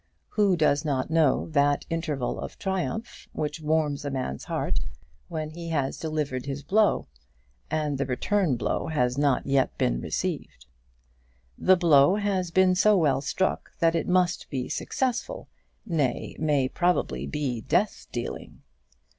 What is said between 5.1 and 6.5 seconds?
when he has delivered